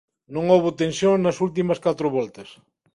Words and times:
Non 0.33 0.45
houbo 0.53 0.75
tensión 0.81 1.15
nas 1.21 1.37
últimas 1.47 1.81
catro 1.85 2.07
voltas. 2.17 2.49